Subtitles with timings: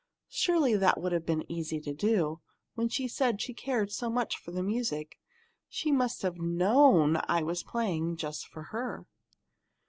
[0.31, 2.41] "Surely that would have been easy to do,
[2.73, 5.19] when she said she cared so much for the music.
[5.69, 9.05] She must have known I was playing just for her!"